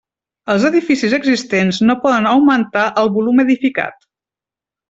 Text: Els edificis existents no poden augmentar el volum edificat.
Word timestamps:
Els 0.53 0.63
edificis 0.69 1.13
existents 1.17 1.81
no 1.89 1.97
poden 2.07 2.31
augmentar 2.33 2.89
el 3.03 3.15
volum 3.19 3.45
edificat. 3.47 4.13